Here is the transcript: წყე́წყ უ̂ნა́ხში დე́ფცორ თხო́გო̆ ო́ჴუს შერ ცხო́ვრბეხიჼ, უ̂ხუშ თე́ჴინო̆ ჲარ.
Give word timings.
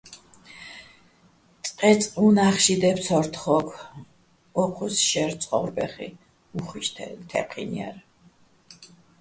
წყე́წყ 1.65 2.05
უ̂ნა́ხში 2.25 2.75
დე́ფცორ 2.81 3.25
თხო́გო̆ 3.33 3.79
ო́ჴუს 4.61 4.95
შერ 5.09 5.31
ცხო́ვრბეხიჼ, 5.41 6.07
უ̂ხუშ 6.57 6.87
თე́ჴინო̆ 7.29 7.73
ჲარ. 7.77 7.97